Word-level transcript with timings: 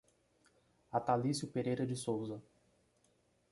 Atalicio 0.91 1.47
Pereira 1.51 1.85
de 1.85 1.95
Sousa 1.95 2.41